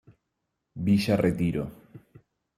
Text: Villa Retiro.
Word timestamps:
Villa 0.85 1.15
Retiro. 1.15 1.63